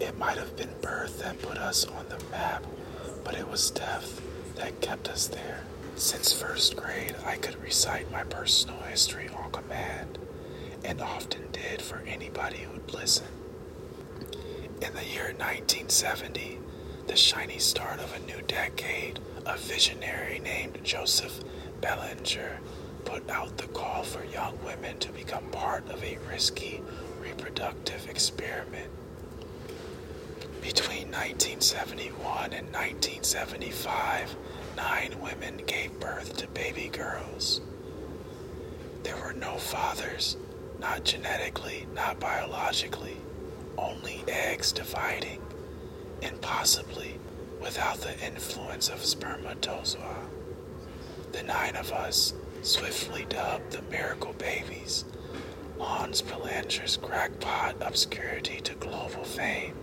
[0.00, 2.64] It might have been birth that put us on the map,
[3.24, 4.20] but it was death
[4.56, 5.64] that kept us there.
[5.96, 10.18] Since first grade, I could recite my personal history on command,
[10.84, 13.26] and often did for anybody who'd listen.
[14.82, 16.58] In the year 1970,
[17.06, 21.40] the shiny start of a new decade, a visionary named Joseph
[21.80, 22.58] Bellinger
[23.04, 26.82] put out the call for young women to become part of a risky
[27.20, 28.90] reproductive experiment.
[30.62, 34.36] Between 1971 and 1975,
[34.76, 37.60] nine women gave birth to baby girls.
[39.02, 40.36] There were no fathers,
[40.80, 43.18] not genetically, not biologically,
[43.76, 45.40] only eggs dividing,
[46.22, 47.18] and possibly
[47.60, 50.26] without the influence of spermatozoa.
[51.32, 52.32] The nine of us
[52.64, 55.04] swiftly dubbed the Miracle Babies,
[55.78, 59.74] Hans Bellinger's crackpot obscurity to global fame.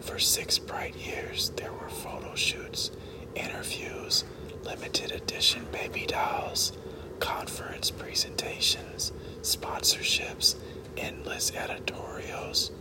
[0.00, 2.90] For six bright years, there were photo shoots,
[3.34, 4.24] interviews,
[4.62, 6.72] limited edition baby dolls,
[7.18, 9.10] conference presentations,
[9.40, 10.54] sponsorships,
[10.98, 12.72] endless editorials.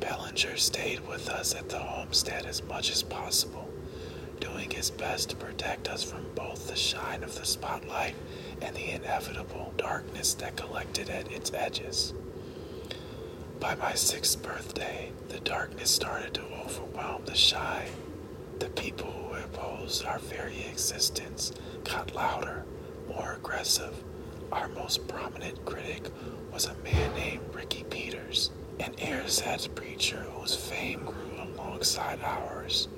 [0.00, 3.70] Bellinger stayed with us at the homestead as much as possible,
[4.40, 8.14] doing his best to protect us from both the shine of the spotlight
[8.62, 12.14] and the inevitable darkness that collected at its edges.
[13.58, 17.88] By my sixth birthday, the darkness started to overwhelm the shy.
[18.58, 21.52] The people who opposed our very existence
[21.84, 22.64] got louder,
[23.08, 24.02] more aggressive.
[24.52, 26.08] Our most prominent critic
[26.52, 32.88] was a man named Ricky Peters, an ersatz preacher whose fame grew alongside ours.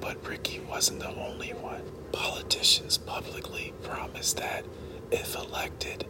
[0.00, 1.82] But Ricky wasn't the only one.
[2.12, 4.64] Politicians publicly promised that
[5.14, 6.06] if elected,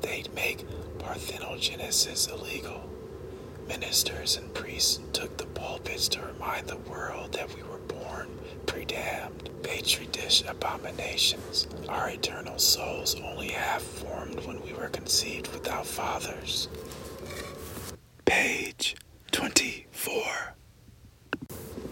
[0.00, 0.66] they'd make
[0.98, 2.88] parthenogenesis illegal.
[3.68, 8.28] Ministers and priests took the pulpits to remind the world that we were born
[8.66, 11.66] pre-damned, petri dish abominations.
[11.88, 16.68] Our eternal souls only half formed when we were conceived without fathers.
[18.24, 18.96] Page
[19.32, 20.22] 24.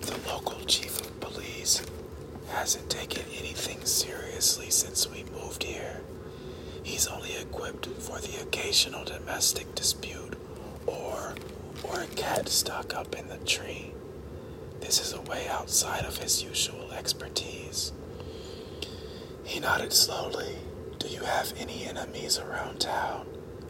[0.00, 1.82] The local chief of police
[2.50, 6.00] hasn't taken anything seriously since we moved here.
[6.84, 10.38] He's only equipped for the occasional domestic dispute
[10.86, 11.34] or
[11.82, 13.92] or a cat stuck up in the tree.
[14.80, 17.92] This is a way outside of his usual expertise.
[19.44, 20.56] He nodded slowly.
[20.98, 23.26] Do you have any enemies around town?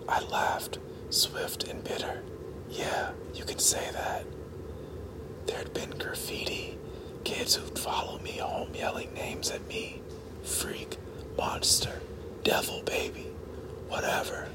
[0.08, 0.78] I laughed,
[1.10, 2.22] swift and bitter.
[2.68, 4.26] Yeah, you can say that.
[5.46, 6.78] There'd been graffiti,
[7.24, 10.02] kids who'd follow me home yelling names at me
[10.42, 10.96] freak,
[11.38, 12.00] monster,
[12.44, 13.26] devil baby,
[13.88, 14.46] whatever.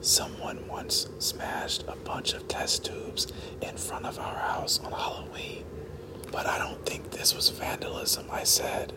[0.00, 3.28] Someone once smashed a bunch of test tubes
[3.62, 5.64] in front of our house on Halloween.
[6.32, 8.92] But I don't think this was vandalism, I said.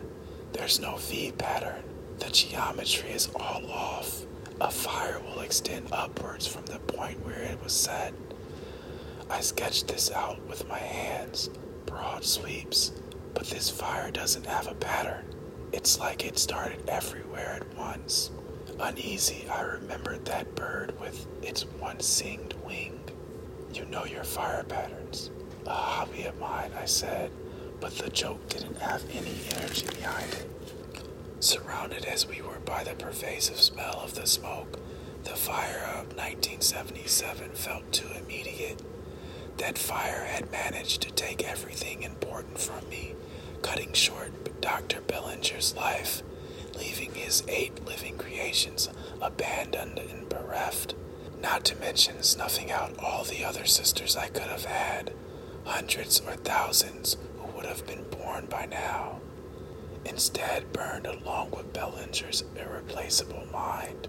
[0.52, 1.84] There's no V pattern.
[2.18, 4.26] The geometry is all off.
[4.60, 8.12] A fire will extend upwards from the point where it was set.
[9.30, 11.50] I sketched this out with my hands,
[11.86, 12.92] broad sweeps,
[13.32, 15.24] but this fire doesn't have a pattern.
[15.72, 18.30] It's like it started everywhere at once.
[18.78, 23.00] Uneasy, I remembered that bird with its one singed wing.
[23.72, 25.30] You know your fire patterns.
[25.66, 27.30] A hobby of mine, I said,
[27.80, 30.48] but the joke didn't have any energy behind it.
[31.40, 34.78] Surrounded as we were by the pervasive smell of the smoke,
[35.24, 38.82] the fire of 1977 felt too immediate.
[39.58, 43.14] That fire had managed to take everything important from me,
[43.62, 44.32] cutting short
[44.62, 45.00] Dr.
[45.00, 46.22] Bellinger's life,
[46.78, 48.88] leaving his eight living creations
[49.20, 50.94] abandoned and bereft,
[51.40, 55.12] not to mention snuffing out all the other sisters I could have had,
[55.64, 59.20] hundreds or thousands who would have been born by now.
[60.04, 64.06] Instead, burned along with Bellinger's irreplaceable mind.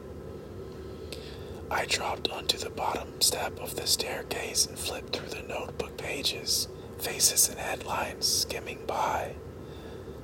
[1.72, 6.68] I dropped onto the bottom step of the staircase and flipped through the notebook pages,
[7.00, 9.34] faces and headlines skimming by.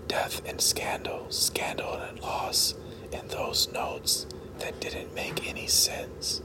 [0.10, 2.74] Death and scandal, scandal and loss
[3.14, 4.26] and those notes
[4.58, 6.42] that didn't make any sense.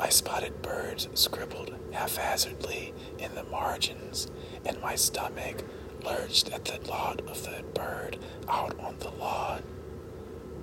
[0.00, 4.28] I spotted birds scribbled haphazardly in the margins,
[4.64, 5.62] and my stomach
[6.02, 8.16] lurched at the thought of the bird
[8.48, 9.62] out on the lawn.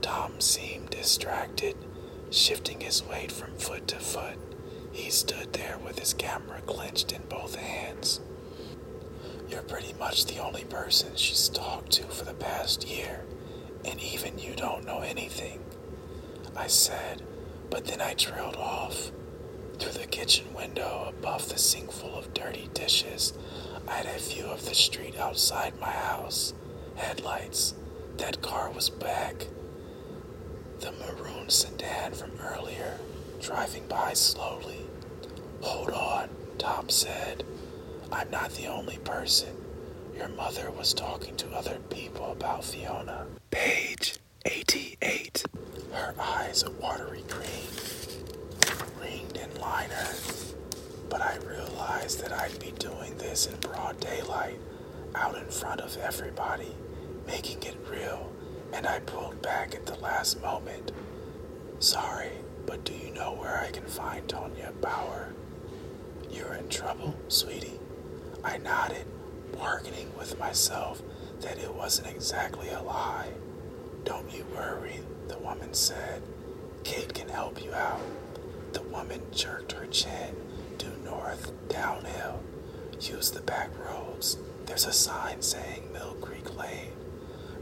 [0.02, 1.76] Tom seemed distracted
[2.32, 4.38] shifting his weight from foot to foot.
[4.92, 8.20] He stood there with his camera clenched in both hands.
[9.50, 13.22] You're pretty much the only person she's talked to for the past year,
[13.84, 15.64] and even you don't know anything.
[16.56, 17.22] I said,
[17.70, 19.12] but then I trailed off.
[19.78, 23.34] Through the kitchen window above the sink full of dirty dishes,
[23.88, 26.54] I had a view of the street outside my house.
[26.96, 27.76] Headlights.
[28.18, 29.48] That car was back.
[30.80, 33.00] The maroon sedan from earlier,
[33.42, 34.86] driving by slowly.
[35.62, 37.44] Hold on, Tom said.
[38.16, 39.50] I'm not the only person.
[40.16, 43.28] Your mother was talking to other people about Fiona.
[43.52, 44.16] Page
[44.46, 45.44] 88.
[45.92, 47.68] Her eyes a watery green,
[49.02, 50.08] ringed in liner.
[51.10, 54.62] But I realized that I'd be doing this in broad daylight,
[55.14, 56.74] out in front of everybody,
[57.28, 58.32] making it real
[58.72, 60.94] and I pulled back at the last moment.
[61.80, 62.32] Sorry,
[62.66, 65.34] but do you know where I can find Tonya Bauer?
[66.32, 67.80] You're in trouble, sweetie.
[68.46, 69.06] I nodded,
[69.58, 71.02] bargaining with myself
[71.42, 73.30] that it wasn't exactly a lie.
[74.06, 76.22] Don't you worry, the woman said.
[76.86, 78.00] Kate can help you out.
[78.72, 80.36] The woman jerked her chin
[80.78, 82.42] due north, downhill.
[83.02, 84.38] Use the back roads.
[84.66, 86.92] There's a sign saying Mill Creek Lane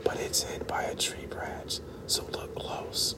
[0.04, 3.16] but it's hid by a tree branch, so look close.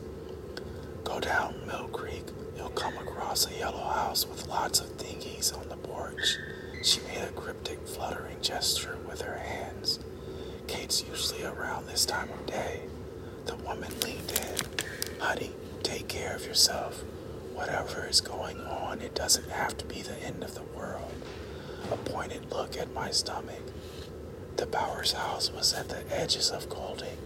[1.03, 2.25] Go down Mill Creek,
[2.55, 6.37] you'll come across a yellow house with lots of dinghies on the porch.
[6.85, 9.97] She made a cryptic, fluttering gesture with her hands.
[10.67, 12.81] Kate's usually around this time of day.
[13.47, 15.19] The woman leaned in.
[15.19, 15.51] Honey,
[15.81, 17.03] take care of yourself.
[17.55, 21.11] Whatever is going on, it doesn't have to be the end of the world.
[21.91, 23.63] A pointed look at my stomach.
[24.57, 27.17] The Bowers house was at the edges of Golding,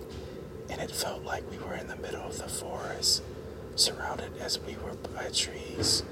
[0.70, 3.24] and it felt like we were in the middle of the forest,
[3.76, 6.04] surrounded as we were by trees.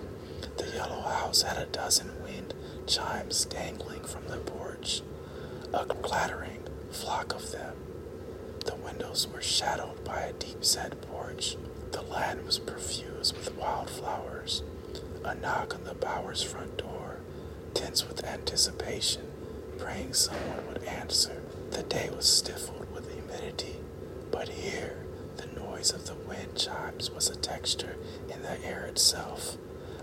[0.58, 2.54] The yellow house had a dozen wind
[2.88, 5.02] chimes dangling from the porch,
[5.74, 7.76] a clattering flock of them.
[8.66, 11.58] The windows were shadowed by a deep set porch.
[11.92, 14.64] The land was profuse with wildflowers.
[15.26, 17.20] A knock on the Bowers' front door,
[17.74, 19.24] tense with anticipation,
[19.78, 21.42] praying someone would answer.
[21.72, 23.76] The day was stifled with humidity,
[24.32, 27.98] but here the noise of the wind chimes was a texture
[28.30, 29.58] in the air itself,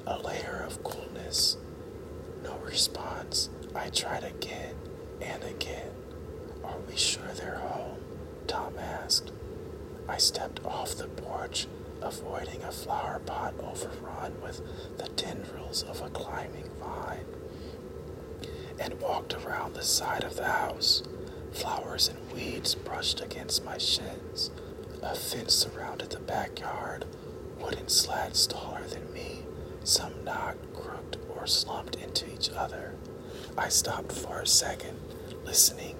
[0.06, 1.56] a layer of coolness.
[2.44, 3.50] No response.
[3.74, 4.76] I tried again
[5.20, 5.90] and again.
[6.62, 7.98] Are we sure they're home?
[8.46, 9.32] Tom asked.
[10.08, 11.66] I stepped off the porch,
[12.02, 14.60] avoiding a flower pot overrun with
[14.98, 17.24] the tendrils of a climbing vine
[18.78, 21.02] and walked around the side of the house.
[21.52, 24.50] Flowers and weeds brushed against my shins.
[25.02, 27.04] A fence surrounded the backyard,
[27.60, 29.44] wooden slats taller than me,
[29.84, 32.94] some knocked, crooked, or slumped into each other.
[33.58, 34.98] I stopped for a second,
[35.44, 35.96] listening.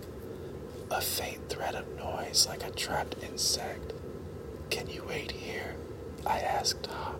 [0.91, 3.93] A faint thread of noise like a trapped insect.
[4.71, 5.77] Can you wait here?
[6.27, 7.17] I asked Tom.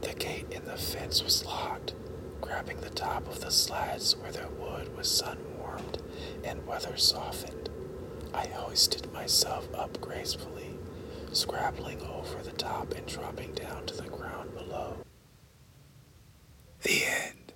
[0.00, 1.92] The gate in the fence was locked
[2.40, 5.98] grabbing the top of the slats where the wood was sun warmed
[6.42, 7.68] and weather softened.
[8.32, 10.78] I hoisted myself up gracefully,
[11.32, 14.96] scrabbling over the top and dropping down to the ground below.
[16.82, 17.52] The end.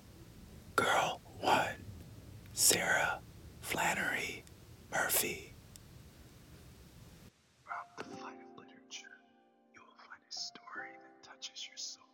[0.76, 1.66] Girl 1.
[2.52, 3.20] Sara
[3.60, 4.44] Flannery
[4.90, 5.54] Murphy.
[7.64, 9.18] Throughout the fight of literature,
[9.74, 12.06] you will find a story that touches your soul.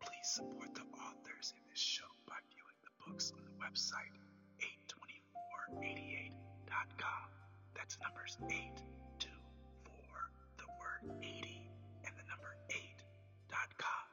[0.00, 4.16] Please support the authors in this show by viewing the books on the website
[4.60, 7.28] 82488.com.
[7.76, 11.68] That's numbers 824, the word 80,
[12.06, 14.03] and the number 8.com.